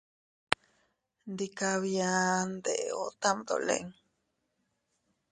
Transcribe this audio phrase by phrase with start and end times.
[1.31, 2.11] Ndika bia,
[2.53, 3.87] ndeeo tam dolin.